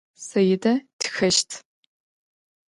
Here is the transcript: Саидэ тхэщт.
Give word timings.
Саидэ 0.27 0.73
тхэщт. 1.01 1.49